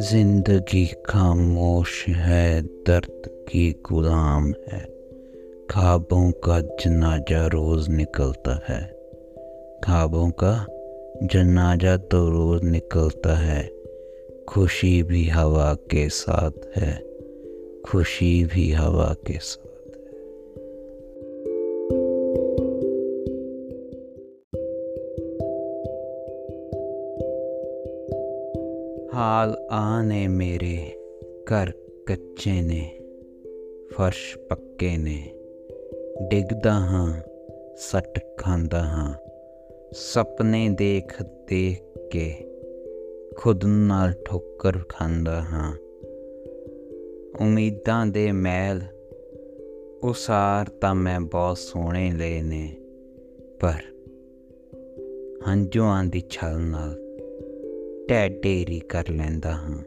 زندگی 0.00 0.86
خاموش 1.04 2.08
ہے، 2.08 2.60
درد 2.86 3.48
کی 3.48 3.74
غلام 3.90 4.50
ہے۔ 4.50 4.84
خوابوں 5.74 6.32
کا 6.32 6.60
جنازہ 6.60 7.48
روز 7.52 7.88
نکلتا 7.88 8.56
ہے۔ 8.56 8.86
خوابوں 9.86 10.30
کا 10.30 10.64
جنازہ 11.20 11.96
تو 11.96 12.30
روز 12.30 12.62
نکلتا 12.62 13.46
ہے۔ 13.46 13.68
خوشی 14.46 15.02
بھی 15.02 15.30
ہوا 15.30 15.74
کے 15.88 16.08
ساتھ 16.08 16.78
ہے۔ 16.78 16.96
خوشی 17.82 18.44
بھی 18.52 18.76
ہوا 18.76 19.14
کے 19.14 19.34
ساتھ۔ 19.42 19.69
ਹਾਲ 29.14 29.56
ਆ 29.70 30.02
ਨੇ 30.02 30.28
ਮੇਰੇ, 30.28 30.92
ਘਰ 31.44 31.70
ਕੱਚੇ 32.06 32.62
ਨੇ, 32.62 33.00
ਫਰਸ਼ 33.92 34.38
ਪੱਕੇ 34.38 34.96
ਨੇ। 34.96 35.30
ਡਿੱਗਦਾ 36.22 36.72
ਹਾਂ, 36.72 37.20
ਸੱਟ 37.76 38.36
ਖਾਂਦਾ 38.36 38.84
ਹਾਂ, 38.84 39.14
ਸੁਪਨੇ 39.92 40.68
ਦੇਖ 40.68 41.22
ਦੇਖ 41.22 41.98
ਕੇ 42.12 42.46
ਖੁਦ 43.36 43.64
ਨਾਲ 43.64 44.12
ਠੋਕਰ 44.24 44.78
ਖਾਂਦਾ 44.88 45.40
ਹਾਂ। 45.40 45.74
ਉਮੀਦਾਂ 47.40 48.06
ਦੇ 48.06 48.32
ਮੈਲ 48.32 48.82
ਉਸਾਰ 50.02 50.68
ਤਾਂ 50.68 50.94
ਮੈਂ 50.94 51.20
ਬਹੁਤ 51.20 51.58
ਸੋਹਣੇ 51.58 52.10
ਲਏ 52.10 52.42
ਨੇ, 52.42 52.76
ਪਰ 53.60 53.82
ਹੰਝੂਆਂ 55.48 56.04
ਦੀ 56.04 56.22
ਛਲ 56.30 56.60
ਨਾਲ 56.60 56.99
ਟੈ 58.10 58.28
ਢੇਰੀ 58.28 58.80
ਕਰ 58.80 59.04
ਲੈਂਦਾ 59.10 59.50
ਹਾਂ। 59.52 59.78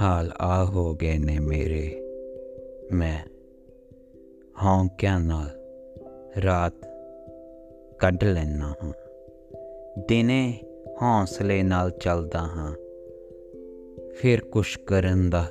ਹਾਲ 0.00 0.32
ਆ 0.40 0.64
ਹੋ 0.64 0.94
ਗਏ 0.94 1.18
ਨੇ 1.18 1.38
ਮੇਰੇ। 1.38 2.00
ਮੈਂ 2.92 3.18
ਹੌਂਕਿਆਂ 4.64 5.20
ਨਾਲ 5.20 5.50
ਰਾਤ 6.40 6.72
ਕੱਢ 7.98 8.24
ਲੈਣਾ 8.24 8.74
ਹਾਂ। 8.84 8.92
ਦਿਨੇ 10.08 10.60
ਹੌਸਲੇ 11.02 11.62
ਨਾਲ 11.62 11.90
ਚੱਲਦਾ 11.90 12.38
ਹਾਂ। 12.38 12.74
ਫਿਰ 14.16 14.40
ਕੁਛ 14.40 14.78
ਕਰਨ 14.78 15.30
ਦਾ 15.30 15.46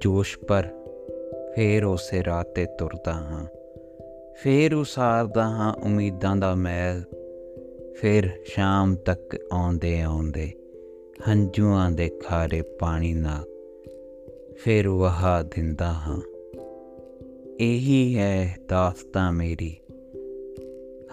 ਜੋਸ਼ 0.00 0.38
ਪਰ 0.38 0.68
ਫੇਰ 1.54 1.84
ਉਸੇ 1.84 2.24
ਰਾਹ 2.24 2.44
ਤੇ 2.44 2.66
ਤੁਰਦਾ 2.66 3.12
ਹਾਂ। 3.12 3.46
ਫੇਰ 4.34 4.74
ਉਸਾਰਦਾ 4.74 5.42
ਹਾਂ 5.42 5.74
ਉਮੀਦਾਂ 5.74 6.36
ਦਾ 6.36 6.54
ਮੈਲ 6.54 7.02
ਫਿਰ 8.00 8.30
ਸ਼ਾਮ 8.44 8.94
ਤੱਕ 8.94 9.38
ਆਉਂਦੇ 9.52 10.00
ਆਉਂਦੇ 10.00 10.52
ਹੰਝੂਆਂ 11.28 11.90
ਦੇ 11.90 12.08
ਖਾਰੇ 12.08 12.62
ਪਾਣੀ 12.62 13.14
ਨਾਲ 13.14 13.44
ਫਿਰ 14.58 14.88
ਵਹਾ 14.88 15.42
ਦਿੰਦਾ 15.42 15.86
ਹਾਂ। 15.86 16.20
ਇਹੀ 17.60 18.18
ਹੈ 18.18 18.58
ਦਾਸਤਾਂ 18.68 19.32
ਮੇਰੀ, 19.32 19.76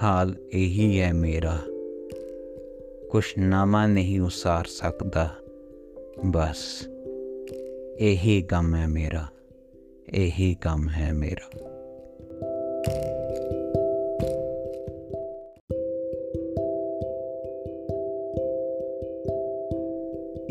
ਹਾਲ 0.04 0.36
ਇਹੀ 0.54 1.00
ਹੈ 1.00 1.14
ਮੇਰਾ। 1.14 1.58
ਕੁਛ 3.12 3.38
ਨਾਮਾ 3.38 3.88
ਨਹੀਂ 3.88 4.22
ਉਸਾਰ 4.22 4.66
ਸਕਦਾ, 4.66 5.30
ਬਸ 6.26 6.88
ਇਹੀ 8.00 8.42
ਕੰਮ 8.42 8.76
ਹੈ 8.76 8.88
ਮੇਰਾ, 8.88 9.26
ਇਹੀ 10.14 10.56
ਕੰਮ 10.62 10.90
ਹੈ 10.90 11.14
ਮੇਰਾ। 11.14 11.66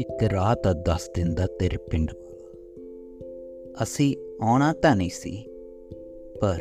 ਇੱਕ 0.04 0.22
ਰਾਤ 0.32 0.66
ਦੱਸ 0.86 1.08
ਦਿੰਦਾ 1.14 1.46
ਤੇਰੇ 1.58 1.76
ਪਿੰਡ 1.90 2.10
ਵਾਲਾ। 2.12 3.82
ਅਸੀਂ 3.82 4.16
ਆਉਣਾ 4.42 4.72
ਤਾਂ 4.72 4.94
ਨਹੀਂ 4.96 5.10
ਸੀ, 5.10 5.32
ਪਰ 6.40 6.56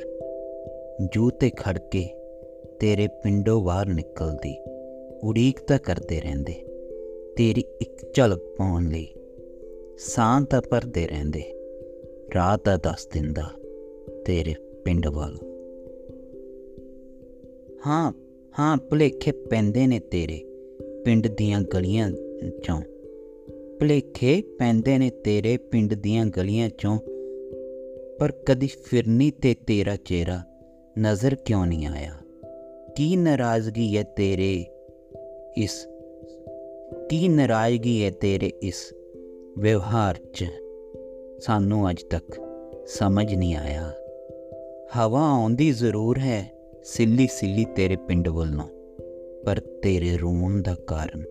ਜੂ 1.14 1.30
ਤੇ 1.30 1.50
ਖੜ 1.50 1.78
ਕੇ 1.92 2.04
ਤੇਰੇ 2.80 3.08
ਪਿੰਡੋਂ 3.24 3.62
ਬਾਹਰ 3.62 3.88
ਨਿਕਲਦੀ 3.88 4.56
ਉਡੀਕ 5.24 5.60
ਤਾਂ 5.60 5.80
ਕਰਦੇ 5.80 6.20
ਰਹਿੰਦੇ, 6.22 6.54
ਤੇਰੀ 7.38 7.64
ਇੱਕ 7.82 8.14
ਝਲਕ 8.14 8.40
ਪਾਉਣ 8.58 8.90
ਲਈ 8.90 9.08
ਸਾਂ 9.98 10.42
ਤਾਂ 10.42 10.62
ਪਰਦੇ 10.62 11.06
ਰਹਿੰਦੇ 11.08 11.44
ਰਾਤ 12.36 12.66
ਦਾ 12.66 12.78
ਦੱਸ 12.78 13.08
ਦਿੰਦਾ 13.08 13.44
ਤੇਰੇ 14.26 14.56
ਪਿੰਡ 14.86 15.08
ਵਾਲਾ। 15.08 15.46
ਹਾਂ 17.88 18.12
ਹਾਂ, 18.60 18.78
ਭੁਲੇਖੇ 18.78 19.32
ਪੈਂਦੇ 19.32 19.88
ਨੇ 19.88 20.00
ਤੇਰੇ 20.00 20.44
ਪਿੰਡ 21.06 21.28
ਦੀਆਂ 21.28 21.62
ਗਲੀਆਂ 21.74 22.12
ਚੋਂ। 22.64 22.82
ਭਲੇਖੇ 23.80 24.42
ਪੈਂਦੇ 24.42 24.98
ਨੇ 24.98 25.10
ਤੇਰੇ 25.10 25.58
ਪਿੰਡ 25.58 25.94
ਦੀਆਂ 25.94 26.26
ਗਲੀਆਂ 26.26 26.70
ਚੋਂ। 26.70 26.98
ਪਰ 28.20 28.32
ਕਦੀ 28.46 28.68
ਫਿਰਨੀ 28.68 29.32
ਤੇ 29.32 29.54
ਤੇਰਾ 29.54 29.96
ਚਿਹਰਾ 29.96 30.42
ਨਜ਼ਰ 31.00 31.36
ਕਿਉਂ 31.36 31.66
ਨਹੀਂ 31.66 31.88
ਆਇਆ? 31.88 32.14
ਕੀ 32.96 33.16
ਨਾਰਾਜ਼ਗੀ 33.16 33.98
ਹੈ 33.98 34.04
ਤੇਰੇ 34.04 34.66
ਇਸ, 35.58 35.88
ਕੀ 37.10 37.28
ਨਾਰਾਜ਼ਗੀ 37.28 38.04
ਹੈ 38.04 38.12
ਤੇਰੇ 38.12 38.52
ਇਸ 38.64 38.94
ਵਿਵਹਾਰ 39.58 40.18
'ਚ? 40.34 40.46
ਸਾਨੂੰ 41.40 41.90
ਅੱਜ 41.90 42.04
ਤੱਕ 42.04 42.40
ਸਮਝ 42.88 43.34
ਨਹੀਂ 43.36 43.56
ਆਇਆ। 43.56 43.92
ਹਵਾ 44.98 45.22
ਆਉਂਦੀ 45.32 45.72
ਜ਼ਰੂਰ 45.72 46.18
ਹੈ 46.18 46.52
ਸਿੱਲੀ 46.84 47.28
ਸਿੱਲੀ 47.28 47.66
ਤੇਰੇ 47.66 47.96
ਪਿੰਡ 47.96 48.28
ਵੱਲੋਂ, 48.28 48.68
ਪਰ 49.46 49.60
ਤੇਰੇ 49.60 50.18
ਰੋਣ 50.18 50.62
ਦਾ 50.62 50.76
ਕਾਰਨ 50.88 51.24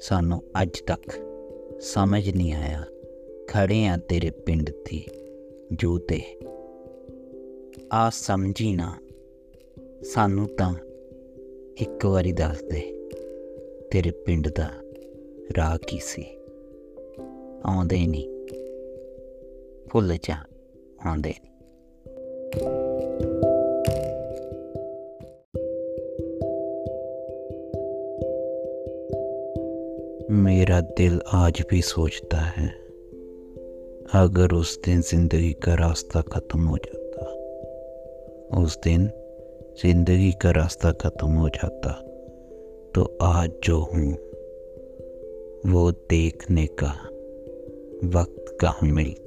ਸਾਨੂੰ 0.00 0.42
ਅੱਜ 0.62 0.80
ਤੱਕ 0.86 1.33
ਸਮਝ 1.80 2.30
ਨਹੀਂ 2.30 2.52
ਆਇਆ। 2.52 2.84
ਖੜੇ 3.48 3.86
ਆ 3.86 3.96
ਤੇਰੇ 3.96 4.30
ਪਿੰਡ 4.30 4.70
ਦੀ 4.70 5.06
ਜੂਤੇ। 5.72 6.22
ਆ 7.92 8.10
ਸਮਝੀ 8.10 8.72
ਨਾ, 8.72 9.00
ਸਾਨੂੰ 10.02 10.48
ਤਾਂ 10.48 10.74
ਇੱਕ 11.76 12.06
ਵਾਰੀ 12.06 12.32
ਦੱਸ 12.32 12.62
ਦੇ, 12.62 13.08
ਤੇਰੇ 13.90 14.10
ਪਿੰਡ 14.10 14.48
ਦਾ 14.48 14.70
ਰਾਹ 15.56 15.78
ਕੀ 15.78 15.98
ਸੀ? 15.98 16.24
ਆਉਂਦੇ 17.64 18.06
ਨਹੀਂ। 18.06 18.28
ਭੁੱਲ 19.92 20.16
ਜਾ, 20.22 20.36
ਆਉਂਦੇ 21.06 21.30
ਨਹੀਂ। 21.30 21.53
میرا 30.54 30.80
دل 30.98 31.18
آج 31.26 31.62
بھی 31.68 31.82
سوچتا 31.82 32.48
ہے۔ 32.48 32.66
اگر 34.12 34.52
اس 34.52 34.78
دن 34.86 35.00
زندگی 35.02 35.52
کا 35.52 35.76
راستہ 35.76 36.18
ختم 36.18 36.68
ہو 36.68 36.76
جاتا۔ 36.76 37.24
اس 38.60 38.78
دن 38.84 39.06
زندگی 39.82 40.32
کا 40.32 40.52
راستہ 40.52 40.88
ختم 40.98 41.36
ہو 41.36 41.48
جاتا 41.48 41.92
تو 42.94 43.16
آج 43.20 43.50
جو 43.62 43.84
ہوں، 43.94 44.12
وہ 45.64 45.90
دیکھنے 46.10 46.66
کا 46.66 46.92
وقت 48.12 48.60
کہاں 48.60 48.88
ملتا؟ 48.88 49.23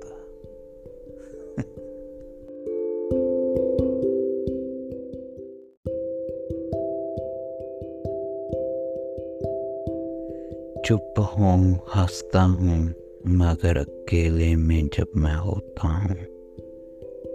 چپ 10.90 11.20
ہوں 11.20 11.74
ہنستا 11.96 12.44
ہوں، 12.44 12.84
مگر 13.26 13.78
اکیلے 13.78 14.56
میں 14.56 14.82
جب 14.98 15.16
میں 15.16 15.36
ہوتا 15.36 15.88
ہوں، 15.88 16.16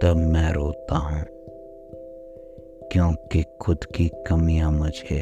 تب 0.01 0.17
میں 0.17 0.51
روتا 0.53 0.97
ہوں۔ 0.97 1.25
کیونکہ 2.91 3.43
خود 3.59 3.85
کی 3.85 4.09
کمیاں 4.25 4.71
مجھے 4.71 5.21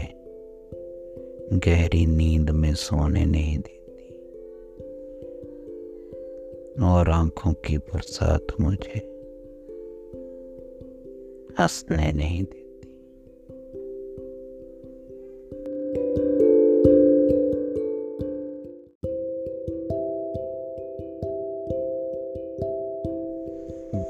گہری 1.68 2.06
نیند 2.06 2.50
میں 2.50 2.74
سونے 2.74 3.26
نہیں 3.26 3.58
دیتی، 3.58 4.14
اور 6.82 7.08
آنکھوں 7.08 7.54
کی 7.54 7.78
برسات 7.78 8.60
مجھے 8.60 9.00
ہنسنے 11.60 12.12
نہیں 12.12 12.42
دیتی۔ 12.42 12.71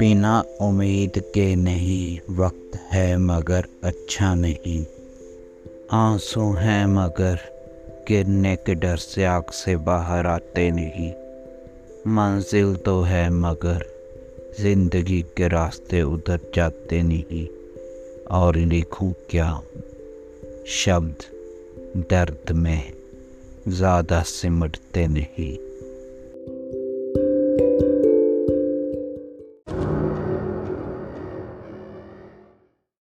پینا 0.02 0.42
امید 0.60 1.20
کے 1.34 1.56
نہیں، 1.56 2.32
وقت 2.32 2.94
ہے 2.94 3.18
مگر 3.18 3.62
اچھا 3.82 4.36
نہیں۔ 4.36 4.86
آنسو 5.90 6.52
ہیں 6.52 6.86
مگر 6.86 7.36
گرنے 8.10 8.56
کے 8.66 8.74
ڈر 8.74 8.98
سے 8.98 9.26
آگ 9.26 9.42
سے 9.54 9.78
باہر 9.78 10.26
آتے 10.26 10.70
نہیں۔ 10.70 11.12
منزل 12.06 12.74
تو 12.76 13.08
ہے 13.08 13.30
مگر 13.30 13.78
زندگی 14.60 15.22
کے 15.36 15.50
راستے 15.50 16.02
ادھر 16.02 16.38
جاتے 16.54 17.02
نہیں۔ 17.02 17.52
اور 18.26 18.54
لکھوں 18.54 19.14
کیا؟ 19.28 19.56
شبد 20.66 21.22
درد 22.12 22.52
میں 22.52 22.82
زیادہ 23.68 24.22
سمٹتے 24.26 25.08
نہیں۔ 25.08 25.71